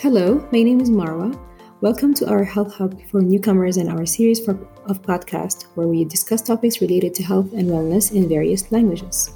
Hello, 0.00 0.46
my 0.52 0.62
name 0.62 0.80
is 0.80 0.90
Marwa. 0.90 1.36
Welcome 1.80 2.14
to 2.14 2.30
our 2.30 2.44
Health 2.44 2.72
Hub 2.74 3.02
for 3.10 3.20
newcomers 3.20 3.78
and 3.78 3.90
our 3.90 4.06
series 4.06 4.38
for, 4.38 4.52
of 4.86 5.02
podcasts 5.02 5.64
where 5.74 5.88
we 5.88 6.04
discuss 6.04 6.40
topics 6.40 6.80
related 6.80 7.14
to 7.14 7.24
health 7.24 7.52
and 7.52 7.68
wellness 7.68 8.12
in 8.12 8.28
various 8.28 8.70
languages. 8.70 9.32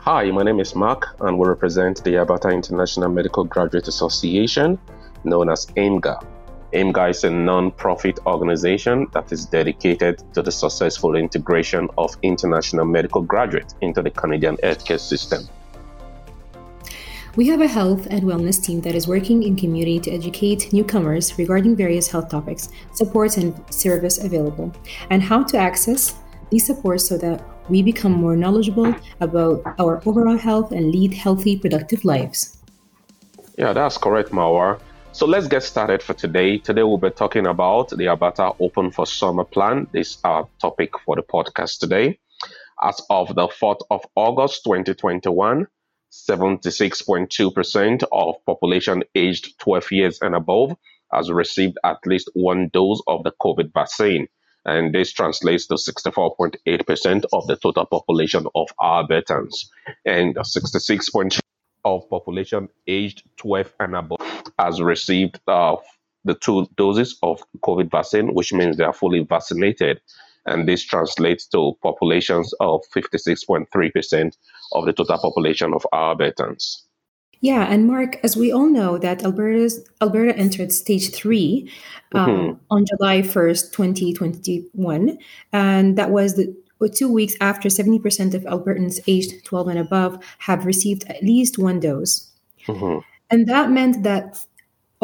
Hi, 0.00 0.30
my 0.30 0.42
name 0.42 0.60
is 0.60 0.74
Mark, 0.74 1.16
and 1.20 1.38
we 1.38 1.48
represent 1.48 2.04
the 2.04 2.18
Alberta 2.18 2.50
International 2.50 3.08
Medical 3.08 3.44
Graduate 3.44 3.88
Association, 3.88 4.78
known 5.24 5.48
as 5.48 5.64
AIMGA. 5.78 6.22
AIMGA 6.74 7.08
is 7.08 7.24
a 7.24 7.30
non 7.30 7.70
profit 7.70 8.18
organization 8.26 9.06
that 9.12 9.32
is 9.32 9.46
dedicated 9.46 10.22
to 10.34 10.42
the 10.42 10.52
successful 10.52 11.14
integration 11.16 11.88
of 11.96 12.14
international 12.20 12.84
medical 12.84 13.22
graduates 13.22 13.74
into 13.80 14.02
the 14.02 14.10
Canadian 14.10 14.58
healthcare 14.58 15.00
system. 15.00 15.48
We 17.36 17.48
have 17.48 17.60
a 17.60 17.66
health 17.66 18.06
and 18.10 18.22
wellness 18.22 18.62
team 18.62 18.80
that 18.82 18.94
is 18.94 19.08
working 19.08 19.42
in 19.42 19.56
community 19.56 19.98
to 19.98 20.10
educate 20.12 20.72
newcomers 20.72 21.36
regarding 21.36 21.74
various 21.74 22.06
health 22.06 22.28
topics, 22.28 22.68
supports, 22.92 23.38
and 23.38 23.60
service 23.74 24.18
available, 24.18 24.72
and 25.10 25.20
how 25.20 25.42
to 25.42 25.58
access 25.58 26.14
these 26.50 26.64
supports 26.64 27.08
so 27.08 27.18
that 27.18 27.44
we 27.68 27.82
become 27.82 28.12
more 28.12 28.36
knowledgeable 28.36 28.94
about 29.20 29.62
our 29.80 30.00
overall 30.06 30.36
health 30.36 30.70
and 30.70 30.92
lead 30.92 31.12
healthy, 31.12 31.56
productive 31.56 32.04
lives. 32.04 32.58
Yeah, 33.58 33.72
that's 33.72 33.98
correct, 33.98 34.30
Marwa. 34.30 34.78
So 35.10 35.26
let's 35.26 35.48
get 35.48 35.64
started 35.64 36.04
for 36.04 36.14
today. 36.14 36.58
Today 36.58 36.84
we'll 36.84 36.98
be 36.98 37.10
talking 37.10 37.48
about 37.48 37.90
the 37.90 38.06
Alberta 38.06 38.52
Open 38.60 38.92
for 38.92 39.06
Summer 39.06 39.44
Plan. 39.44 39.88
This 39.90 40.10
is 40.10 40.18
our 40.22 40.46
topic 40.60 40.92
for 41.04 41.16
the 41.16 41.22
podcast 41.22 41.80
today. 41.80 42.16
As 42.80 43.02
of 43.10 43.34
the 43.34 43.48
4th 43.48 43.80
of 43.90 44.04
August 44.14 44.62
2021, 44.62 45.66
76.2% 46.14 48.04
of 48.12 48.34
population 48.46 49.02
aged 49.14 49.58
12 49.58 49.92
years 49.92 50.18
and 50.22 50.34
above 50.34 50.76
has 51.12 51.30
received 51.30 51.76
at 51.84 51.98
least 52.06 52.30
one 52.34 52.70
dose 52.72 53.02
of 53.06 53.24
the 53.24 53.32
COVID 53.42 53.72
vaccine. 53.72 54.28
And 54.64 54.94
this 54.94 55.12
translates 55.12 55.66
to 55.66 55.74
64.8% 55.74 57.24
of 57.32 57.46
the 57.46 57.56
total 57.56 57.84
population 57.86 58.46
of 58.54 58.68
Albertans. 58.80 59.66
And 60.06 60.36
66.2% 60.36 61.40
of 61.84 62.08
population 62.08 62.68
aged 62.86 63.24
12 63.36 63.74
and 63.80 63.96
above 63.96 64.18
has 64.58 64.80
received 64.80 65.38
uh, 65.46 65.76
the 66.24 66.34
two 66.34 66.66
doses 66.76 67.18
of 67.22 67.42
COVID 67.62 67.90
vaccine, 67.90 68.32
which 68.32 68.52
means 68.52 68.76
they 68.76 68.84
are 68.84 68.94
fully 68.94 69.24
vaccinated 69.24 70.00
and 70.46 70.68
this 70.68 70.82
translates 70.82 71.46
to 71.48 71.76
populations 71.82 72.52
of 72.60 72.82
56.3% 72.94 74.36
of 74.72 74.86
the 74.86 74.92
total 74.92 75.18
population 75.18 75.74
of 75.74 75.86
Albertans. 75.92 76.82
Yeah, 77.40 77.66
and 77.70 77.86
Mark, 77.86 78.18
as 78.22 78.36
we 78.36 78.52
all 78.52 78.68
know, 78.68 78.96
that 78.96 79.22
Alberta's, 79.22 79.86
Alberta 80.00 80.34
entered 80.36 80.72
stage 80.72 81.12
three 81.12 81.70
um, 82.14 82.30
mm-hmm. 82.30 82.52
on 82.70 82.84
July 82.86 83.20
1st, 83.20 83.72
2021, 83.72 85.18
and 85.52 85.98
that 85.98 86.10
was 86.10 86.36
the 86.36 86.56
two 86.88 87.12
weeks 87.12 87.34
after 87.40 87.68
70% 87.68 88.34
of 88.34 88.42
Albertans 88.44 89.00
aged 89.06 89.44
12 89.44 89.68
and 89.68 89.78
above 89.78 90.24
have 90.38 90.66
received 90.66 91.04
at 91.08 91.22
least 91.22 91.58
one 91.58 91.80
dose. 91.80 92.30
Mm-hmm. 92.66 93.00
And 93.30 93.46
that 93.46 93.70
meant 93.70 94.02
that 94.04 94.44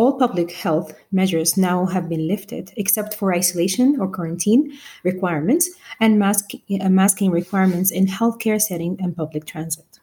all 0.00 0.18
public 0.18 0.50
health 0.50 0.94
measures 1.12 1.58
now 1.58 1.84
have 1.84 2.08
been 2.08 2.26
lifted, 2.26 2.72
except 2.78 3.14
for 3.14 3.34
isolation 3.34 4.00
or 4.00 4.08
quarantine 4.08 4.72
requirements 5.04 5.68
and 6.00 6.18
mask, 6.18 6.52
uh, 6.54 6.88
masking 6.88 7.30
requirements 7.30 7.90
in 7.90 8.06
healthcare 8.06 8.58
setting 8.58 8.96
and 8.98 9.14
public 9.14 9.44
transit. 9.44 10.00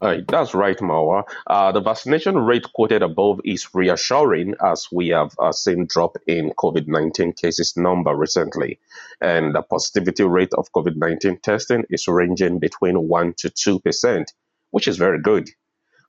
Uh, 0.00 0.16
that's 0.26 0.54
right, 0.54 0.78
Marwa. 0.78 1.24
Uh, 1.46 1.70
the 1.70 1.82
vaccination 1.82 2.34
rate 2.38 2.66
quoted 2.72 3.02
above 3.02 3.38
is 3.44 3.74
reassuring 3.74 4.54
as 4.64 4.88
we 4.90 5.08
have 5.08 5.32
uh, 5.38 5.52
seen 5.52 5.84
drop 5.84 6.16
in 6.26 6.52
COVID-19 6.52 7.36
cases 7.36 7.76
number 7.76 8.16
recently. 8.16 8.78
And 9.20 9.54
the 9.54 9.60
positivity 9.60 10.24
rate 10.24 10.54
of 10.54 10.72
COVID-19 10.72 11.42
testing 11.42 11.84
is 11.90 12.08
ranging 12.08 12.58
between 12.58 12.96
1 13.06 13.34
to 13.40 13.50
2%, 13.50 14.24
which 14.70 14.88
is 14.88 14.96
very 14.96 15.20
good. 15.20 15.50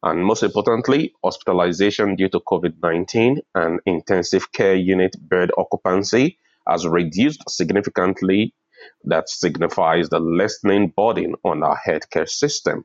And 0.03 0.25
most 0.25 0.43
importantly, 0.43 1.13
hospitalization 1.23 2.15
due 2.15 2.29
to 2.29 2.39
COVID 2.39 2.73
19 2.81 3.41
and 3.55 3.79
intensive 3.85 4.51
care 4.51 4.75
unit 4.75 5.15
bed 5.29 5.51
occupancy 5.57 6.39
has 6.67 6.87
reduced 6.87 7.47
significantly. 7.49 8.53
That 9.03 9.29
signifies 9.29 10.09
the 10.09 10.19
lessening 10.19 10.91
burden 10.97 11.35
on 11.43 11.61
our 11.61 11.79
healthcare 11.85 12.27
system. 12.27 12.83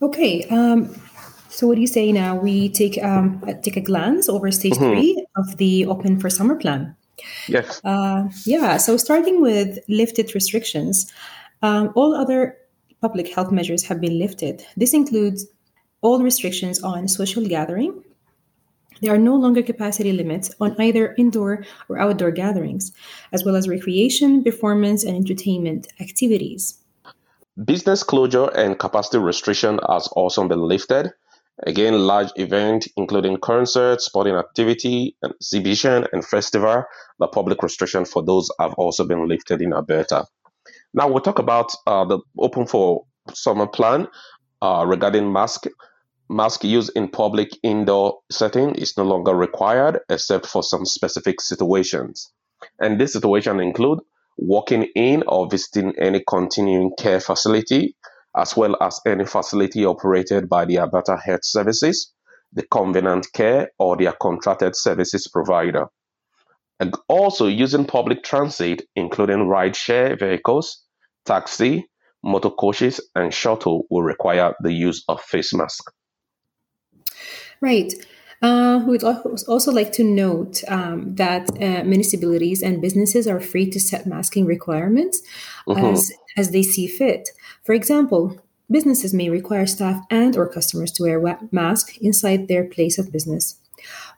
Okay. 0.00 0.44
Um, 0.48 1.00
so, 1.48 1.68
what 1.68 1.76
do 1.76 1.80
you 1.80 1.86
say 1.86 2.10
now? 2.10 2.34
We 2.34 2.70
take 2.70 3.00
um, 3.04 3.40
take 3.62 3.76
a 3.76 3.80
glance 3.80 4.28
over 4.28 4.50
stage 4.50 4.72
mm-hmm. 4.72 4.90
three 4.90 5.26
of 5.36 5.58
the 5.58 5.86
Open 5.86 6.18
for 6.18 6.28
Summer 6.28 6.56
plan. 6.56 6.96
Yes. 7.46 7.80
Uh, 7.84 8.28
yeah. 8.44 8.78
So, 8.78 8.96
starting 8.96 9.40
with 9.40 9.78
lifted 9.88 10.34
restrictions, 10.34 11.12
um, 11.62 11.92
all 11.94 12.16
other 12.16 12.56
public 13.00 13.32
health 13.32 13.52
measures 13.52 13.84
have 13.84 14.00
been 14.00 14.18
lifted. 14.18 14.64
This 14.76 14.94
includes 14.94 15.46
all 16.02 16.22
restrictions 16.22 16.82
on 16.82 17.08
social 17.08 17.46
gathering. 17.46 18.04
There 19.00 19.14
are 19.14 19.18
no 19.18 19.34
longer 19.34 19.62
capacity 19.62 20.12
limits 20.12 20.50
on 20.60 20.80
either 20.80 21.14
indoor 21.18 21.64
or 21.88 21.98
outdoor 21.98 22.30
gatherings, 22.30 22.92
as 23.32 23.44
well 23.44 23.56
as 23.56 23.68
recreation, 23.68 24.44
performance, 24.44 25.02
and 25.02 25.16
entertainment 25.16 25.88
activities. 26.00 26.78
Business 27.64 28.02
closure 28.02 28.48
and 28.54 28.78
capacity 28.78 29.18
restriction 29.18 29.80
has 29.88 30.06
also 30.08 30.46
been 30.46 30.60
lifted. 30.60 31.12
Again, 31.66 31.98
large 31.98 32.30
events 32.36 32.88
including 32.96 33.38
concerts, 33.38 34.06
sporting 34.06 34.34
activity, 34.36 35.16
exhibition, 35.24 36.06
and 36.12 36.24
festival, 36.24 36.84
the 37.18 37.26
public 37.26 37.62
restriction 37.62 38.04
for 38.04 38.22
those 38.22 38.50
have 38.58 38.72
also 38.74 39.04
been 39.04 39.28
lifted 39.28 39.60
in 39.60 39.72
Alberta. 39.72 40.26
Now 40.94 41.08
we'll 41.08 41.20
talk 41.20 41.38
about 41.38 41.72
uh, 41.86 42.04
the 42.04 42.20
open 42.38 42.66
for 42.66 43.04
summer 43.34 43.66
plan 43.66 44.08
uh, 44.62 44.84
regarding 44.86 45.32
mask. 45.32 45.66
Mask 46.32 46.64
use 46.64 46.88
in 46.88 47.08
public 47.08 47.50
indoor 47.62 48.20
setting 48.30 48.74
is 48.76 48.96
no 48.96 49.04
longer 49.04 49.34
required 49.34 50.00
except 50.08 50.46
for 50.46 50.62
some 50.62 50.86
specific 50.86 51.42
situations. 51.42 52.32
And 52.80 52.98
this 52.98 53.12
situation 53.12 53.60
include 53.60 53.98
walking 54.38 54.84
in 54.94 55.24
or 55.28 55.50
visiting 55.50 55.92
any 55.98 56.24
continuing 56.26 56.92
care 56.98 57.20
facility, 57.20 57.98
as 58.34 58.56
well 58.56 58.78
as 58.80 58.98
any 59.06 59.26
facility 59.26 59.84
operated 59.84 60.48
by 60.48 60.64
the 60.64 60.78
Alberta 60.78 61.18
Health 61.22 61.44
Services, 61.44 62.14
the 62.50 62.64
Covenant 62.72 63.26
Care, 63.34 63.70
or 63.78 63.98
their 63.98 64.12
contracted 64.12 64.74
services 64.74 65.28
provider. 65.28 65.88
And 66.80 66.94
also 67.10 67.46
using 67.46 67.84
public 67.84 68.24
transit, 68.24 68.80
including 68.96 69.48
rideshare 69.48 70.18
vehicles, 70.18 70.82
taxi, 71.26 71.90
motor 72.24 72.48
coaches, 72.48 73.06
and 73.14 73.34
shuttle 73.34 73.84
will 73.90 74.02
require 74.02 74.54
the 74.62 74.72
use 74.72 75.04
of 75.08 75.20
face 75.20 75.52
mask. 75.52 75.92
Right. 77.62 77.94
Uh, 78.42 78.82
we'd 78.88 79.04
also 79.04 79.70
like 79.70 79.92
to 79.92 80.02
note 80.02 80.64
um, 80.66 81.14
that 81.14 81.48
uh, 81.62 81.84
municipalities 81.84 82.60
and 82.60 82.82
businesses 82.82 83.28
are 83.28 83.38
free 83.38 83.70
to 83.70 83.78
set 83.78 84.04
masking 84.04 84.46
requirements 84.46 85.22
mm-hmm. 85.68 85.86
as, 85.86 86.12
as 86.36 86.50
they 86.50 86.64
see 86.64 86.88
fit. 86.88 87.28
For 87.62 87.72
example, 87.72 88.36
businesses 88.68 89.14
may 89.14 89.30
require 89.30 89.64
staff 89.66 90.04
and 90.10 90.36
or 90.36 90.48
customers 90.48 90.90
to 90.92 91.04
wear 91.04 91.24
a 91.24 91.38
mask 91.52 91.96
inside 91.98 92.48
their 92.48 92.64
place 92.64 92.98
of 92.98 93.12
business. 93.12 93.60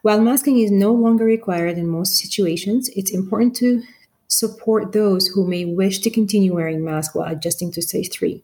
While 0.01 0.21
masking 0.21 0.57
is 0.57 0.71
no 0.71 0.91
longer 0.91 1.25
required 1.25 1.77
in 1.77 1.87
most 1.87 2.15
situations, 2.15 2.89
it's 2.95 3.11
important 3.11 3.55
to 3.57 3.83
support 4.27 4.91
those 4.91 5.27
who 5.27 5.45
may 5.45 5.65
wish 5.65 5.99
to 5.99 6.09
continue 6.09 6.55
wearing 6.55 6.83
masks 6.83 7.13
while 7.13 7.31
adjusting 7.31 7.71
to 7.73 7.81
stage 7.83 8.09
3. 8.11 8.41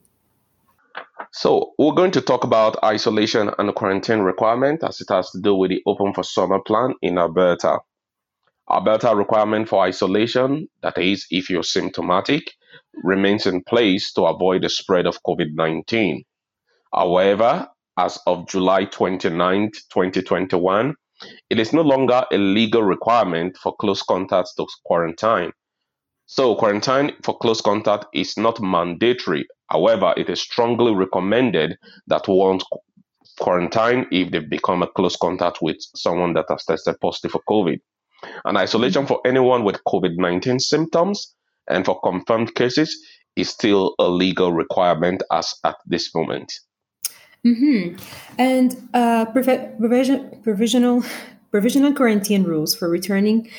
So 1.31 1.71
we're 1.77 1.93
going 1.93 2.11
to 2.11 2.21
talk 2.21 2.43
about 2.43 2.83
isolation 2.83 3.51
and 3.57 3.75
quarantine 3.75 4.19
requirement 4.19 4.83
as 4.83 5.01
it 5.01 5.07
has 5.09 5.29
to 5.31 5.39
do 5.39 5.55
with 5.55 5.71
the 5.71 5.81
Open 5.85 6.13
for 6.13 6.23
Summer 6.23 6.59
plan 6.59 6.93
in 7.01 7.17
Alberta. 7.17 7.79
Alberta 8.69 9.15
requirement 9.15 9.67
for 9.67 9.83
isolation, 9.83 10.67
that 10.81 10.97
is, 10.97 11.25
if 11.29 11.49
you're 11.49 11.63
symptomatic, 11.63 12.43
remains 13.03 13.45
in 13.45 13.63
place 13.63 14.13
to 14.13 14.23
avoid 14.23 14.63
the 14.63 14.69
spread 14.69 15.05
of 15.05 15.21
COVID 15.23 15.53
19. 15.53 16.23
However, 16.93 17.67
as 17.97 18.19
of 18.27 18.47
July 18.47 18.85
29, 18.85 19.71
2021, 19.91 20.95
it 21.49 21.59
is 21.59 21.73
no 21.73 21.81
longer 21.81 22.23
a 22.31 22.37
legal 22.37 22.83
requirement 22.83 23.57
for 23.57 23.75
close 23.75 24.01
contacts 24.01 24.55
to 24.55 24.65
quarantine. 24.85 25.51
So, 26.31 26.55
quarantine 26.55 27.11
for 27.23 27.37
close 27.37 27.59
contact 27.59 28.05
is 28.13 28.37
not 28.37 28.61
mandatory 28.61 29.45
However, 29.71 30.13
it 30.17 30.29
is 30.29 30.41
strongly 30.41 30.93
recommended 30.93 31.77
that 32.07 32.27
one 32.27 32.59
quarantine 33.39 34.05
if 34.11 34.31
they've 34.31 34.49
become 34.49 34.83
a 34.83 34.87
close 34.87 35.15
contact 35.15 35.59
with 35.61 35.77
someone 35.95 36.33
that 36.33 36.45
has 36.49 36.65
tested 36.65 36.99
positive 36.99 37.31
for 37.31 37.41
COVID. 37.49 37.79
And 38.43 38.57
isolation 38.57 39.07
for 39.07 39.21
anyone 39.25 39.63
with 39.63 39.83
COVID 39.87 40.17
19 40.17 40.59
symptoms 40.59 41.33
and 41.69 41.85
for 41.85 41.99
confirmed 42.01 42.53
cases 42.53 42.95
is 43.37 43.49
still 43.49 43.95
a 43.97 44.09
legal 44.09 44.51
requirement 44.51 45.23
as 45.31 45.55
at 45.63 45.77
this 45.85 46.13
moment. 46.13 46.51
Mm-hmm. 47.47 47.95
And 48.37 48.89
uh, 48.93 49.25
provision, 49.25 50.41
provisional 50.43 51.03
provisional 51.51 51.93
quarantine 51.93 52.43
rules 52.43 52.73
for 52.73 52.89
returning 52.89 53.49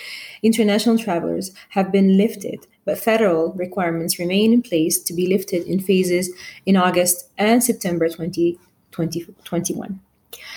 international 0.42 0.98
travelers 0.98 1.52
have 1.68 1.92
been 1.92 2.16
lifted, 2.16 2.66
but 2.84 2.98
federal 2.98 3.52
requirements 3.52 4.18
remain 4.18 4.52
in 4.52 4.62
place 4.62 5.00
to 5.02 5.12
be 5.12 5.26
lifted 5.26 5.66
in 5.66 5.78
phases 5.78 6.30
in 6.66 6.76
August 6.76 7.30
and 7.38 7.62
September 7.62 8.08
2021. 8.08 10.00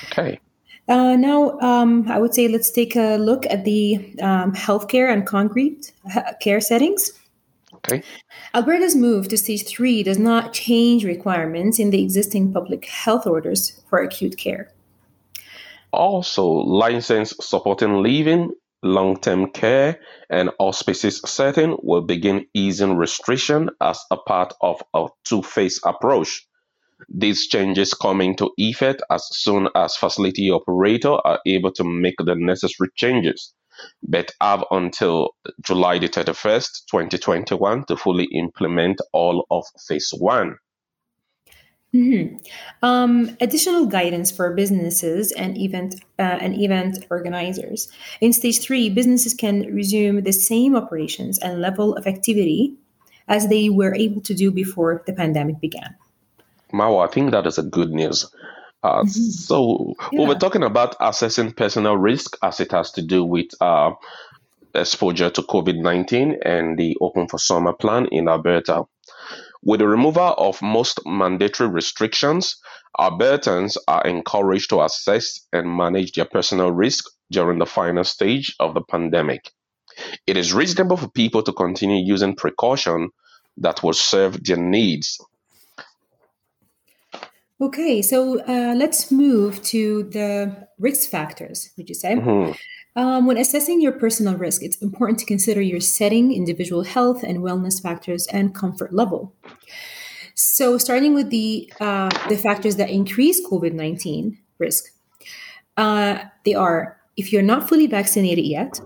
Okay. 0.06 0.40
Uh, 0.88 1.16
now, 1.16 1.60
um, 1.60 2.10
I 2.10 2.20
would 2.20 2.34
say 2.34 2.48
let's 2.48 2.72
take 2.72 2.96
a 2.96 3.18
look 3.18 3.46
at 3.48 3.66
the 3.66 3.96
um, 4.22 4.54
healthcare 4.54 5.12
and 5.12 5.26
concrete 5.26 5.92
care 6.42 6.62
settings. 6.62 7.12
Okay. 7.74 8.04
Alberta's 8.54 8.96
move 8.96 9.28
to 9.28 9.38
stage 9.38 9.66
three 9.66 10.02
does 10.04 10.18
not 10.18 10.54
change 10.54 11.04
requirements 11.04 11.78
in 11.80 11.90
the 11.90 12.02
existing 12.02 12.54
public 12.54 12.86
health 12.86 13.28
orders 13.28 13.82
for 13.90 14.00
acute 14.00 14.38
care. 14.38 14.72
Also, 15.92 16.46
license 16.46 17.34
supporting 17.42 18.04
living, 18.04 18.52
long 18.84 19.20
term 19.20 19.52
care, 19.52 20.00
and 20.30 20.52
hospice 20.60 21.22
setting 21.26 21.78
will 21.82 22.02
begin 22.02 22.46
easing 22.54 22.96
restriction 22.98 23.70
as 23.82 24.04
a 24.12 24.18
part 24.18 24.54
of 24.62 24.82
a 24.94 25.08
two 25.24 25.42
phase 25.42 25.80
approach. 25.86 26.46
These 27.10 27.48
changes 27.48 27.94
come 27.94 28.22
into 28.22 28.52
effect 28.58 29.02
as 29.12 29.28
soon 29.32 29.70
as 29.76 29.98
facility 29.98 30.50
operators 30.50 31.20
are 31.26 31.40
able 31.46 31.72
to 31.74 31.84
make 31.84 32.16
the 32.20 32.36
necessary 32.36 32.90
changes, 32.96 33.54
but 34.02 34.32
have 34.42 34.64
until 34.72 35.32
July 35.62 36.00
the 36.00 36.08
31st, 36.08 36.86
2021 36.90 37.86
to 37.86 37.98
fully 37.98 38.26
implement 38.32 39.02
all 39.14 39.46
of 39.52 39.66
phase 39.88 40.14
one. 40.18 40.58
Mm-hmm. 41.96 42.36
Um, 42.84 43.38
additional 43.40 43.86
guidance 43.86 44.30
for 44.30 44.54
businesses 44.54 45.32
and 45.32 45.58
event 45.58 46.04
uh, 46.20 46.24
and 46.44 46.54
event 46.60 47.06
organizers. 47.10 47.88
In 48.20 48.34
stage 48.34 48.60
three, 48.60 48.90
businesses 48.90 49.34
can 49.34 49.74
resume 49.74 50.24
the 50.24 50.34
same 50.34 50.76
operations 50.76 51.40
and 51.40 51.62
level 51.62 51.96
of 51.96 52.06
activity 52.06 52.76
as 53.30 53.48
they 53.48 53.70
were 53.70 53.96
able 53.96 54.20
to 54.22 54.34
do 54.34 54.52
before 54.52 55.04
the 55.08 55.14
pandemic 55.14 55.62
began. 55.62 55.96
Wow, 56.74 56.98
I 56.98 57.08
think 57.08 57.32
that 57.32 57.48
is 57.48 57.58
a 57.58 57.64
good 57.64 57.92
news. 57.92 58.28
Uh, 58.84 59.04
mm-hmm. 59.04 59.08
So 59.08 59.94
yeah. 60.12 60.20
we 60.20 60.26
were 60.28 60.36
talking 60.36 60.64
about 60.64 60.98
assessing 61.00 61.54
personal 61.54 61.96
risk 61.96 62.36
as 62.44 62.60
it 62.60 62.72
has 62.74 62.92
to 62.92 63.02
do 63.02 63.24
with 63.24 63.48
uh, 63.62 63.92
exposure 64.74 65.30
to 65.30 65.42
COVID 65.42 65.80
nineteen 65.82 66.38
and 66.44 66.78
the 66.78 66.98
Open 67.00 67.30
for 67.30 67.40
Summer 67.40 67.72
plan 67.72 68.08
in 68.12 68.28
Alberta. 68.28 68.84
With 69.66 69.80
the 69.80 69.88
removal 69.88 70.36
of 70.38 70.62
most 70.62 71.00
mandatory 71.06 71.70
restrictions, 71.70 72.56
Albertans 73.00 73.78
are 73.88 74.04
encouraged 74.04 74.70
to 74.70 74.84
assess 74.84 75.40
and 75.52 75.76
manage 75.76 76.12
their 76.12 76.26
personal 76.26 76.72
risk 76.72 77.06
during 77.32 77.58
the 77.58 77.66
final 77.66 78.04
stage 78.04 78.56
of 78.60 78.76
the 78.76 78.82
pandemic. 78.82 79.52
It 80.28 80.38
is 80.38 80.54
reasonable 80.54 80.98
for 80.98 81.10
people 81.10 81.42
to 81.44 81.52
continue 81.52 82.06
using 82.06 82.36
precaution 82.36 83.10
that 83.58 83.82
will 83.82 83.94
serve 83.94 84.44
their 84.44 84.58
needs. 84.58 85.20
Okay, 87.60 88.02
so 88.02 88.40
uh, 88.42 88.76
let's 88.76 89.12
move 89.12 89.64
to 89.64 90.04
the 90.04 90.68
risk 90.78 91.10
factors, 91.10 91.72
would 91.78 91.90
you 91.90 91.96
say? 91.96 92.16
Mm-hmm. 92.16 92.52
Um, 92.96 93.26
when 93.26 93.38
assessing 93.38 93.82
your 93.82 93.92
personal 93.92 94.36
risk, 94.36 94.64
it's 94.64 94.82
important 94.82 95.20
to 95.20 95.26
consider 95.26 95.62
your 95.62 95.82
setting, 95.82 96.34
individual 96.34 96.84
health 96.84 97.24
and 97.24 97.40
wellness 97.40 97.82
factors, 97.82 98.26
and 98.28 98.56
comfort 98.56 98.94
level. 98.94 99.34
So, 100.34 100.78
starting 100.78 101.14
with 101.14 101.30
the 101.30 101.72
uh, 101.80 102.10
the 102.30 102.38
factors 102.38 102.78
that 102.78 102.90
increase 102.90 103.46
COVID 103.46 103.74
nineteen 103.74 104.38
risk, 104.60 104.94
uh, 105.78 106.20
they 106.46 106.54
are 106.54 106.98
if 107.18 107.32
you're 107.32 107.42
not 107.42 107.68
fully 107.68 107.88
vaccinated 107.88 108.46
yet, 108.46 108.80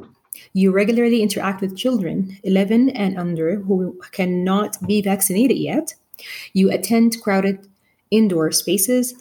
you 0.53 0.71
regularly 0.71 1.21
interact 1.21 1.61
with 1.61 1.75
children 1.75 2.37
11 2.43 2.89
and 2.91 3.17
under 3.17 3.59
who 3.59 3.99
cannot 4.11 4.77
be 4.87 5.01
vaccinated 5.01 5.57
yet, 5.57 5.93
you 6.53 6.71
attend 6.71 7.21
crowded 7.21 7.67
indoor 8.11 8.51
spaces, 8.51 9.15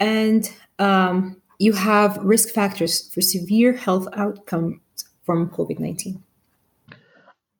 and 0.00 0.50
um, 0.78 1.40
you 1.58 1.72
have 1.72 2.18
risk 2.18 2.50
factors 2.50 3.08
for 3.08 3.20
severe 3.20 3.72
health 3.72 4.08
outcomes 4.14 4.80
from 5.24 5.50
COVID 5.50 5.78
19. 5.78 6.22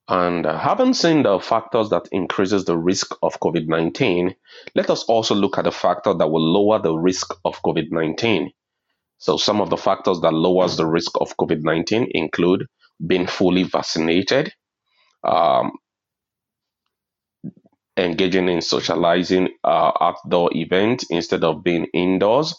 And 0.09 0.45
uh, 0.45 0.59
having 0.59 0.93
seen 0.93 1.23
the 1.23 1.41
factors 1.41 1.89
that 1.89 2.09
increases 2.13 2.67
the 2.67 2.77
risk 2.77 3.15
of 3.23 3.41
COVID-19, 3.41 4.35
let 4.75 4.91
us 4.91 5.03
also 5.05 5.35
look 5.35 5.57
at 5.57 5.65
the 5.65 5.73
factor 5.73 6.13
that 6.13 6.31
will 6.31 6.43
lower 6.43 6.79
the 6.79 6.95
risk 6.95 7.35
of 7.45 7.61
COVID-19. 7.63 8.51
So 9.17 9.39
some 9.39 9.63
of 9.63 9.71
the 9.71 9.79
factors 9.79 10.21
that 10.21 10.35
lowers 10.35 10.77
the 10.77 10.87
risk 10.87 11.13
of 11.21 11.35
COVID-19 11.39 12.09
include 12.11 12.67
being 13.07 13.27
fully 13.27 13.63
vaccinated, 13.63 14.53
um, 15.23 15.73
engaging 17.97 18.51
in 18.51 18.61
socializing 18.61 19.49
uh, 19.63 19.93
outdoor 20.01 20.51
events 20.55 21.07
instead 21.09 21.45
of 21.45 21.65
being 21.65 21.87
indoors. 21.95 22.55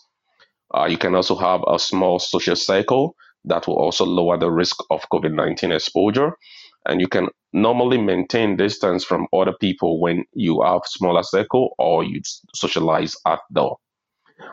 Uh, 0.75 0.85
you 0.87 0.97
can 0.97 1.15
also 1.15 1.35
have 1.35 1.61
a 1.67 1.79
small 1.79 2.19
social 2.19 2.55
cycle 2.55 3.15
that 3.45 3.67
will 3.67 3.77
also 3.77 4.05
lower 4.05 4.37
the 4.37 4.51
risk 4.51 4.75
of 4.89 5.05
COVID 5.11 5.33
19 5.33 5.71
exposure. 5.71 6.31
And 6.87 6.99
you 6.99 7.07
can 7.07 7.29
normally 7.53 7.97
maintain 7.97 8.57
distance 8.57 9.03
from 9.03 9.27
other 9.33 9.53
people 9.59 10.01
when 10.01 10.25
you 10.33 10.61
have 10.61 10.81
a 10.83 10.87
smaller 10.87 11.23
circle 11.23 11.73
or 11.79 12.03
you 12.03 12.21
socialize 12.53 13.15
outdoor. 13.25 13.77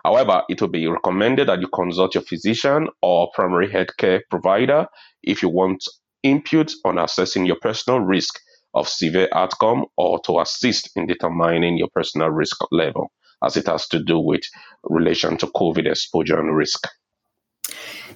However, 0.05 0.43
it 0.49 0.61
will 0.61 0.69
be 0.69 0.87
recommended 0.87 1.49
that 1.49 1.61
you 1.61 1.69
consult 1.75 2.15
your 2.15 2.23
physician 2.23 2.89
or 3.03 3.31
primary 3.35 3.69
healthcare 3.69 4.21
provider 4.31 4.87
if 5.25 5.43
you 5.43 5.49
want 5.49 5.83
input 6.23 6.73
on 6.85 6.99
assessing 6.99 7.47
your 7.47 7.57
personal 7.61 7.99
risk 7.99 8.39
of 8.75 8.89
severe 8.89 9.29
outcome 9.35 9.85
or 9.97 10.21
to 10.21 10.39
assist 10.39 10.91
in 10.95 11.07
determining 11.07 11.77
your 11.77 11.89
personal 11.93 12.31
risk 12.31 12.57
level 12.71 13.11
as 13.43 13.57
it 13.57 13.67
has 13.67 13.87
to 13.89 14.03
do 14.03 14.19
with 14.19 14.43
relation 14.85 15.37
to 15.39 15.47
COVID 15.49 15.87
exposure 15.87 16.39
and 16.39 16.57
risk. 16.57 16.87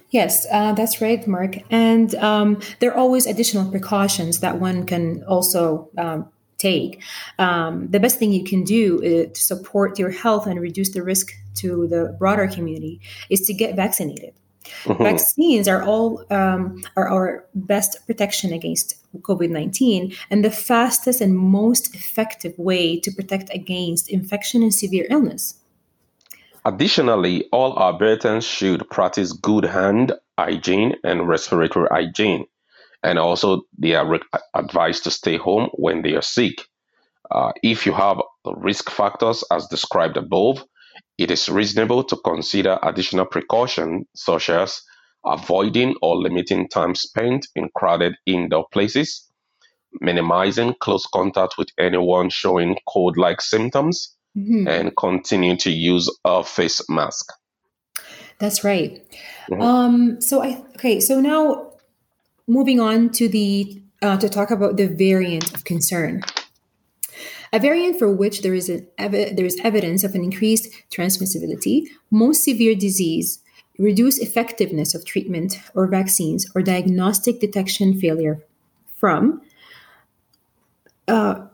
Yes, 0.09 0.47
uh, 0.51 0.73
that's 0.73 1.01
right, 1.01 1.25
Mark. 1.27 1.57
And 1.69 2.15
um, 2.15 2.61
there 2.79 2.91
are 2.91 2.97
always 2.97 3.25
additional 3.25 3.69
precautions 3.69 4.39
that 4.39 4.59
one 4.59 4.85
can 4.85 5.23
also 5.23 5.89
um, 5.97 6.29
take. 6.57 7.01
Um, 7.39 7.87
the 7.89 7.99
best 7.99 8.17
thing 8.17 8.31
you 8.31 8.43
can 8.43 8.63
do 8.63 8.97
uh, 8.99 9.33
to 9.33 9.41
support 9.41 9.99
your 9.99 10.11
health 10.11 10.47
and 10.47 10.59
reduce 10.61 10.91
the 10.91 11.03
risk 11.03 11.33
to 11.55 11.87
the 11.87 12.15
broader 12.17 12.47
community 12.47 13.01
is 13.29 13.41
to 13.47 13.53
get 13.53 13.75
vaccinated. 13.75 14.33
Mm-hmm. 14.83 15.03
Vaccines 15.03 15.67
are 15.67 15.83
all 15.83 16.25
um, 16.29 16.83
are 16.95 17.07
our 17.07 17.45
best 17.53 18.05
protection 18.05 18.53
against 18.53 18.95
COVID 19.21 19.49
nineteen, 19.49 20.13
and 20.29 20.43
the 20.43 20.51
fastest 20.51 21.21
and 21.21 21.37
most 21.37 21.95
effective 21.95 22.53
way 22.57 22.99
to 22.99 23.11
protect 23.11 23.53
against 23.53 24.09
infection 24.09 24.63
and 24.63 24.73
severe 24.73 25.07
illness. 25.09 25.55
Additionally, 26.65 27.45
all 27.51 27.75
Albertans 27.75 28.43
should 28.43 28.89
practice 28.89 29.31
good 29.31 29.63
hand 29.63 30.11
hygiene 30.37 30.95
and 31.03 31.27
respiratory 31.27 31.87
hygiene, 31.89 32.45
and 33.03 33.17
also 33.17 33.63
they 33.77 33.95
are 33.95 34.07
re- 34.07 34.19
advised 34.53 35.03
to 35.05 35.11
stay 35.11 35.37
home 35.37 35.69
when 35.73 36.01
they 36.01 36.13
are 36.13 36.21
sick. 36.21 36.67
Uh, 37.31 37.51
if 37.63 37.85
you 37.85 37.93
have 37.93 38.21
risk 38.55 38.89
factors 38.89 39.43
as 39.51 39.67
described 39.67 40.17
above, 40.17 40.63
it 41.17 41.31
is 41.31 41.49
reasonable 41.49 42.03
to 42.03 42.15
consider 42.17 42.77
additional 42.83 43.25
precautions 43.25 44.05
such 44.15 44.49
as 44.49 44.81
avoiding 45.25 45.95
or 46.01 46.15
limiting 46.15 46.69
time 46.69 46.95
spent 46.95 47.47
in 47.55 47.69
crowded 47.75 48.15
indoor 48.25 48.67
places, 48.71 49.27
minimizing 49.99 50.75
close 50.79 51.05
contact 51.07 51.55
with 51.57 51.69
anyone 51.77 52.29
showing 52.29 52.77
cold 52.87 53.17
like 53.17 53.41
symptoms, 53.41 54.15
mm-hmm. 54.37 54.67
and 54.67 54.95
continue 54.95 55.55
to 55.57 55.71
use 55.71 56.09
a 56.23 56.43
face 56.43 56.81
mask. 56.89 57.33
That's 58.39 58.63
right. 58.63 59.03
Mm-hmm. 59.49 59.61
Um, 59.61 60.21
so 60.21 60.43
I 60.43 60.63
okay. 60.75 60.99
So 60.99 61.19
now 61.19 61.71
moving 62.47 62.79
on 62.79 63.09
to 63.11 63.27
the 63.27 63.81
uh, 64.03 64.17
to 64.17 64.29
talk 64.29 64.51
about 64.51 64.77
the 64.77 64.87
variant 64.87 65.53
of 65.55 65.63
concern 65.63 66.21
a 67.53 67.59
variant 67.59 67.97
for 67.97 68.11
which 68.11 68.41
there 68.41 68.53
is, 68.53 68.69
ev- 68.69 69.11
there 69.11 69.45
is 69.45 69.59
evidence 69.63 70.03
of 70.03 70.15
an 70.15 70.23
increased 70.23 70.69
transmissibility, 70.91 71.83
most 72.11 72.43
severe 72.43 72.75
disease, 72.75 73.39
reduced 73.77 74.21
effectiveness 74.21 74.95
of 74.95 75.05
treatment 75.05 75.59
or 75.75 75.87
vaccines, 75.87 76.49
or 76.55 76.61
diagnostic 76.61 77.39
detection 77.39 77.99
failure 77.99 78.43
from. 78.95 79.41
Uh, 81.07 81.45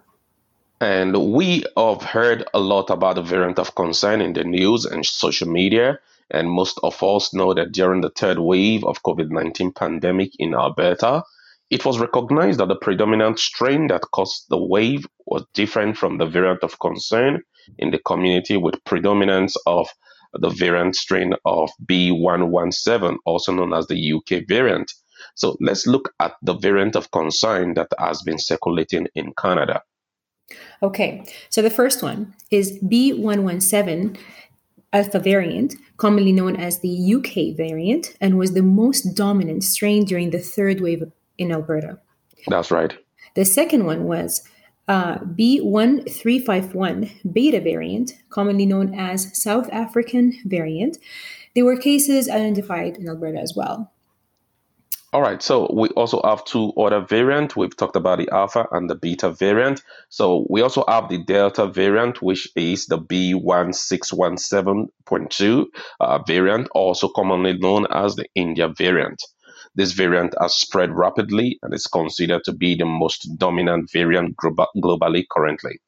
and 0.83 1.31
we 1.31 1.63
have 1.77 2.01
heard 2.01 2.43
a 2.53 2.59
lot 2.59 2.89
about 2.89 3.15
the 3.15 3.21
variant 3.21 3.59
of 3.59 3.75
concern 3.75 4.19
in 4.21 4.33
the 4.33 4.43
news 4.43 4.85
and 4.85 5.05
social 5.05 5.47
media. 5.47 5.99
And 6.29 6.49
most 6.49 6.79
of 6.83 7.01
us 7.03 7.33
know 7.33 7.53
that 7.53 7.71
during 7.71 8.01
the 8.01 8.09
third 8.09 8.39
wave 8.39 8.83
of 8.83 9.03
COVID 9.03 9.29
19 9.29 9.71
pandemic 9.71 10.31
in 10.39 10.53
Alberta, 10.53 11.23
it 11.73 11.83
was 11.85 11.97
recognized 11.97 12.59
that 12.59 12.67
the 12.67 12.75
predominant 12.75 13.39
strain 13.39 13.87
that 13.87 14.03
caused 14.11 14.45
the 14.49 14.63
wave 14.63 15.07
was 15.25 15.43
different 15.55 15.97
from 15.97 16.19
the 16.19 16.27
variant 16.27 16.63
of 16.63 16.77
concern 16.77 17.41
in 17.79 17.89
the 17.89 17.97
community 17.97 18.57
with 18.57 18.83
predominance 18.83 19.55
of 19.65 19.87
the 20.33 20.49
variant 20.49 20.95
strain 20.95 21.33
of 21.45 21.71
B117, 21.89 23.17
also 23.25 23.51
known 23.51 23.73
as 23.73 23.87
the 23.87 24.13
UK 24.13 24.43
variant. 24.47 24.91
So 25.33 25.57
let's 25.61 25.87
look 25.87 26.13
at 26.19 26.33
the 26.43 26.53
variant 26.53 26.95
of 26.95 27.09
concern 27.09 27.73
that 27.73 27.87
has 27.97 28.21
been 28.21 28.37
circulating 28.37 29.07
in 29.15 29.33
Canada. 29.35 29.81
Okay, 30.83 31.25
so 31.49 31.63
the 31.63 31.71
first 31.71 32.03
one 32.03 32.35
is 32.51 32.77
B117 32.83 34.15
alpha 34.91 35.17
variant, 35.17 35.73
commonly 35.97 36.33
known 36.33 36.55
as 36.55 36.81
the 36.81 37.15
UK 37.15 37.57
variant, 37.57 38.15
and 38.21 38.37
was 38.37 38.53
the 38.53 38.61
most 38.61 39.15
dominant 39.15 39.63
strain 39.63 40.05
during 40.05 40.29
the 40.29 40.37
third 40.37 40.79
wave 40.79 41.01
in 41.37 41.51
Alberta. 41.51 41.99
That's 42.47 42.71
right. 42.71 42.97
The 43.35 43.45
second 43.45 43.85
one 43.85 44.03
was 44.03 44.43
uh, 44.87 45.19
B1351 45.19 47.33
beta 47.33 47.61
variant, 47.61 48.11
commonly 48.29 48.65
known 48.65 48.93
as 48.93 49.41
South 49.41 49.69
African 49.71 50.37
variant. 50.45 50.97
There 51.55 51.65
were 51.65 51.77
cases 51.77 52.29
identified 52.29 52.97
in 52.97 53.07
Alberta 53.07 53.39
as 53.39 53.53
well. 53.55 53.93
All 55.13 55.21
right, 55.21 55.41
so 55.43 55.71
we 55.71 55.87
also 55.89 56.19
have 56.23 56.43
two 56.43 56.73
other 56.73 57.01
variant. 57.01 57.55
We've 57.55 57.77
talked 57.77 57.95
about 57.95 58.17
the 58.17 58.27
alpha 58.31 58.65
and 58.71 58.89
the 58.89 58.95
beta 58.95 59.29
variant. 59.29 59.83
So 60.09 60.47
we 60.49 60.63
also 60.63 60.83
have 60.87 61.07
the 61.07 61.19
delta 61.19 61.67
variant, 61.67 62.23
which 62.23 62.49
is 62.55 62.87
the 62.87 62.97
B1617.2 62.97 65.65
uh, 65.99 66.19
variant, 66.25 66.67
also 66.73 67.09
commonly 67.09 67.53
known 67.53 67.85
as 67.91 68.15
the 68.15 68.25
India 68.33 68.73
variant. 68.75 69.21
This 69.75 69.91
variant 69.93 70.35
has 70.39 70.55
spread 70.55 70.91
rapidly 70.91 71.59
and 71.61 71.73
is 71.73 71.87
considered 71.87 72.43
to 72.45 72.53
be 72.53 72.75
the 72.75 72.85
most 72.85 73.27
dominant 73.37 73.91
variant 73.91 74.35
globally 74.37 75.25
currently. 75.31 75.79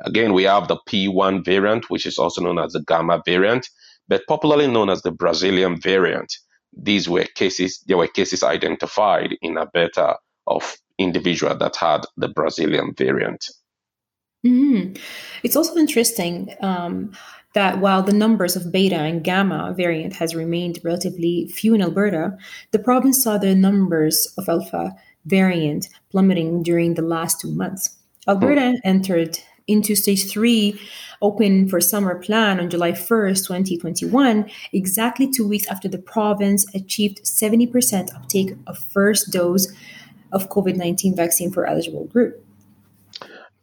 Again, 0.00 0.34
we 0.34 0.44
have 0.44 0.68
the 0.68 0.78
P1 0.88 1.44
variant, 1.44 1.88
which 1.88 2.04
is 2.04 2.18
also 2.18 2.42
known 2.42 2.58
as 2.58 2.72
the 2.72 2.82
Gamma 2.82 3.22
variant, 3.24 3.68
but 4.08 4.26
popularly 4.28 4.66
known 4.66 4.90
as 4.90 5.02
the 5.02 5.10
Brazilian 5.10 5.80
variant 5.80 6.30
these 6.76 7.08
were 7.08 7.24
cases, 7.24 7.82
there 7.86 7.96
were 7.96 8.06
cases 8.06 8.42
identified 8.42 9.36
in 9.40 9.56
Alberta 9.56 10.16
of 10.46 10.76
individual 10.98 11.56
that 11.56 11.76
had 11.76 12.02
the 12.16 12.28
Brazilian 12.28 12.94
variant. 12.96 13.46
Mm-hmm. 14.46 14.94
It's 15.42 15.56
also 15.56 15.76
interesting 15.76 16.54
um, 16.60 17.12
that 17.56 17.80
while 17.80 18.02
the 18.02 18.12
numbers 18.12 18.54
of 18.54 18.70
beta 18.70 18.96
and 18.96 19.24
gamma 19.24 19.72
variant 19.74 20.16
has 20.16 20.34
remained 20.34 20.78
relatively 20.84 21.48
few 21.48 21.72
in 21.72 21.80
Alberta, 21.80 22.36
the 22.70 22.78
province 22.78 23.22
saw 23.22 23.38
the 23.38 23.54
numbers 23.54 24.30
of 24.36 24.46
alpha 24.46 24.94
variant 25.24 25.88
plummeting 26.10 26.62
during 26.62 26.94
the 26.94 27.02
last 27.02 27.40
two 27.40 27.50
months. 27.50 27.96
Alberta 28.28 28.72
hmm. 28.72 28.76
entered 28.84 29.38
into 29.66 29.96
stage 29.96 30.30
three, 30.30 30.78
open 31.22 31.66
for 31.66 31.80
summer 31.80 32.16
plan 32.16 32.60
on 32.60 32.68
July 32.68 32.92
1st, 32.92 33.46
2021, 33.46 34.50
exactly 34.74 35.26
two 35.26 35.48
weeks 35.48 35.66
after 35.68 35.88
the 35.88 35.98
province 35.98 36.66
achieved 36.74 37.24
70% 37.24 38.14
uptake 38.14 38.52
of 38.66 38.78
first 38.78 39.32
dose 39.32 39.72
of 40.30 40.50
COVID 40.50 40.76
19 40.76 41.16
vaccine 41.16 41.50
for 41.50 41.66
eligible 41.66 42.04
group. 42.04 42.45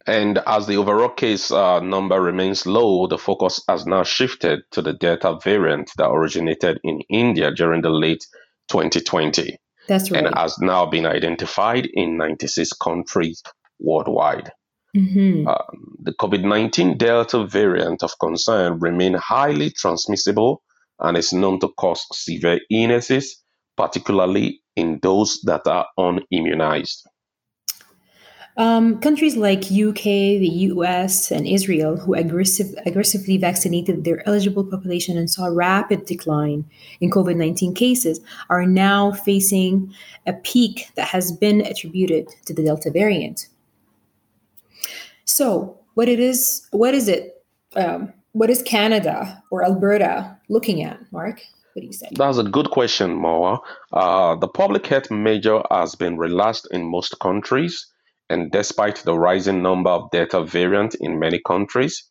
And 0.05 0.39
as 0.45 0.67
the 0.67 0.75
overall 0.77 1.09
case 1.09 1.49
uh, 1.49 1.79
number 1.79 2.21
remains 2.21 2.65
low, 2.65 3.07
the 3.07 3.17
focus 3.17 3.63
has 3.69 3.85
now 3.85 4.03
shifted 4.03 4.59
to 4.71 4.81
the 4.81 4.93
Delta 4.93 5.39
variant 5.41 5.91
that 5.97 6.09
originated 6.09 6.79
in 6.83 6.99
India 7.09 7.51
during 7.51 7.81
the 7.81 7.89
late 7.89 8.25
2020. 8.69 9.57
That's 9.87 10.11
right. 10.11 10.25
And 10.25 10.35
has 10.35 10.57
now 10.59 10.85
been 10.85 11.05
identified 11.05 11.87
in 11.93 12.17
96 12.17 12.73
countries 12.73 13.41
worldwide. 13.79 14.51
Mm-hmm. 14.95 15.47
Um, 15.47 15.95
the 16.01 16.13
COVID 16.13 16.43
19 16.43 16.97
Delta 16.97 17.47
variant 17.47 18.03
of 18.03 18.11
concern 18.19 18.79
remains 18.79 19.19
highly 19.19 19.71
transmissible 19.71 20.61
and 20.99 21.17
is 21.17 21.33
known 21.33 21.59
to 21.61 21.69
cause 21.79 22.05
severe 22.11 22.59
illnesses, 22.69 23.41
particularly 23.75 24.61
in 24.75 24.99
those 25.01 25.39
that 25.43 25.65
are 25.65 25.87
unimmunized. 25.97 27.03
Um, 28.55 28.99
countries 28.99 29.35
like 29.35 29.63
UK, 29.71 30.03
the 30.37 30.67
US, 30.73 31.31
and 31.31 31.47
Israel, 31.47 31.97
who 31.97 32.13
aggressive, 32.13 32.75
aggressively 32.85 33.37
vaccinated 33.37 34.03
their 34.03 34.27
eligible 34.27 34.63
population 34.63 35.17
and 35.17 35.29
saw 35.29 35.47
rapid 35.47 36.05
decline 36.05 36.65
in 37.01 37.09
COVID 37.09 37.35
19 37.35 37.73
cases, 37.73 38.19
are 38.49 38.65
now 38.65 39.11
facing 39.11 39.93
a 40.27 40.33
peak 40.33 40.89
that 40.95 41.07
has 41.07 41.31
been 41.31 41.61
attributed 41.61 42.27
to 42.45 42.53
the 42.53 42.63
Delta 42.63 42.91
variant. 42.91 43.47
So, 45.25 45.79
what 45.95 46.07
it 46.07 46.19
is, 46.19 46.67
what 46.71 46.93
is 46.93 47.07
it? 47.07 47.43
Um, 47.75 48.13
what 48.33 48.49
is 48.49 48.61
Canada 48.61 49.41
or 49.51 49.63
Alberta 49.63 50.37
looking 50.49 50.83
at, 50.83 50.99
Mark? 51.11 51.41
What 51.73 51.81
do 51.81 51.87
you 51.87 51.93
say? 51.93 52.09
That's 52.11 52.37
a 52.37 52.43
good 52.43 52.69
question, 52.69 53.15
Moa. 53.15 53.59
Uh, 53.91 54.35
the 54.35 54.47
public 54.47 54.85
health 54.85 55.09
measure 55.09 55.61
has 55.71 55.95
been 55.95 56.17
relaxed 56.17 56.67
in 56.71 56.83
most 56.83 57.17
countries, 57.19 57.87
and 58.33 58.51
despite 58.51 58.97
the 59.03 59.17
rising 59.17 59.61
number 59.61 59.91
of 59.91 60.09
Delta 60.09 60.43
variant 60.43 60.95
in 60.95 61.19
many 61.19 61.39
countries, 61.45 62.03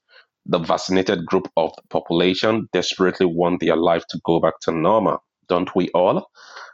the 0.47 0.59
vaccinated 0.59 1.27
group 1.27 1.49
of 1.57 1.73
the 1.77 1.83
population 1.91 2.69
desperately 2.73 3.27
want 3.27 3.61
their 3.61 3.77
life 3.77 4.05
to 4.11 4.21
go 4.25 4.39
back 4.39 4.55
to 4.63 4.71
normal. 4.73 5.19
Don't 5.49 5.75
we 5.75 5.89
all? 5.91 6.19
Uh, 6.19 6.23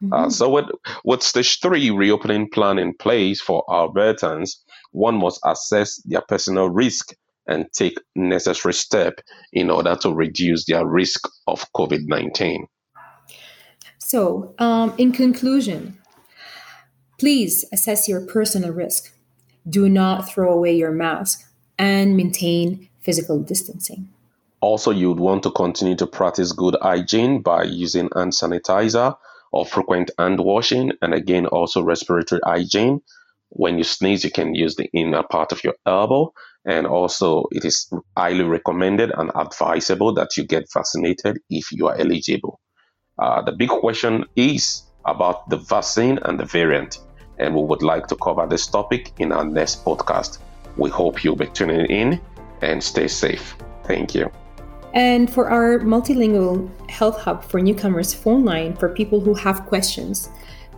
mm-hmm. 0.05 0.13
Uh, 0.13 0.31
so, 0.31 0.51
with, 0.51 0.67
with 1.05 1.23
stage 1.23 1.61
three 1.61 1.91
reopening 1.91 2.49
plan 2.51 2.79
in 2.79 2.95
place 2.95 3.41
for 3.41 3.65
Albertans, 3.69 4.51
one 4.93 5.17
must 5.17 5.41
assess 5.45 5.97
their 6.05 6.21
personal 6.21 6.69
risk 6.69 7.15
and 7.47 7.67
take 7.73 7.99
necessary 8.15 8.75
steps 8.75 9.23
in 9.55 9.71
order 9.71 9.97
to 9.97 10.13
reduce 10.13 10.67
their 10.67 10.87
risk 10.87 11.27
of 11.47 11.65
COVID 11.73 12.03
19. 12.07 12.67
So, 13.99 14.55
um, 14.59 14.93
in 14.99 15.13
conclusion, 15.13 15.99
please 17.19 17.65
assess 17.73 18.09
your 18.09 18.21
personal 18.27 18.73
risk. 18.73 19.13
Do 19.69 19.89
not 19.89 20.29
throw 20.29 20.53
away 20.53 20.77
your 20.77 20.93
mask 20.93 21.51
and 21.79 22.17
maintain 22.17 22.89
physical 23.01 23.41
distancing. 23.41 24.09
Also, 24.61 24.91
you'd 24.91 25.21
want 25.21 25.43
to 25.45 25.51
continue 25.51 25.95
to 25.97 26.07
practice 26.07 26.53
good 26.53 26.77
hygiene 26.83 27.43
by 27.43 27.63
using 27.63 28.09
hand 28.17 28.33
sanitizer 28.33 29.17
or 29.53 29.65
frequent 29.65 30.11
hand 30.19 30.41
washing, 30.41 30.93
and 31.01 31.15
again, 31.15 31.47
also 31.47 31.83
respiratory 31.83 32.41
hygiene 32.45 33.01
when 33.51 33.79
you 33.79 33.85
sneeze, 33.85 34.25
you 34.25 34.31
can 34.31 34.55
use 34.55 34.77
the 34.77 34.91
inner 34.93 35.23
part 35.23 35.53
of 35.53 35.65
your 35.65 35.75
elbow. 35.87 36.33
And 36.65 36.87
also, 36.87 37.47
it 37.51 37.65
is 37.65 37.91
highly 38.17 38.45
recommended 38.45 39.11
and 39.17 39.31
advisable 39.35 40.13
that 40.15 40.37
you 40.37 40.45
get 40.45 40.71
vaccinated 40.73 41.39
if 41.49 41.73
you 41.73 41.89
are 41.89 41.97
eligible. 41.99 42.61
Uh, 43.19 43.43
the 43.43 43.53
big 43.53 43.71
question 43.71 44.25
is 44.37 44.83
about 45.05 45.49
the 45.49 45.57
vaccine 45.57 46.19
and 46.23 46.39
the 46.39 46.45
variant, 46.45 46.99
and 47.39 47.55
we 47.55 47.63
would 47.63 47.83
like 47.83 48.07
to 48.09 48.17
cover 48.17 48.47
this 48.47 48.67
topic 48.67 49.13
in 49.19 49.33
our 49.33 49.45
next 49.45 49.85
podcast. 49.85 50.39
We 50.77 50.91
hope 50.91 51.25
you'll 51.25 51.37
be 51.37 51.47
tuning 51.47 51.87
in 51.87 52.21
and 52.63 52.83
stay 52.83 53.09
safe. 53.09 53.57
Thank 53.85 54.15
you. 54.15 54.31
And 54.95 55.33
for 55.33 55.51
our 55.51 55.81
multilingual 55.81 56.69
health 56.91 57.19
hub 57.21 57.45
for 57.45 57.61
newcomers 57.61 58.15
phone 58.15 58.45
line 58.45 58.75
for 58.77 58.89
people 58.89 59.21
who 59.21 59.35
have 59.35 59.67
questions, 59.67 60.31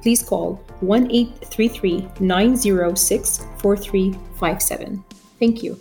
please 0.02 0.22
call 0.22 0.54
1 0.80 1.10
833 1.10 2.08
906 2.20 3.46
4357. 3.58 5.04
Thank 5.38 5.62
you. 5.62 5.78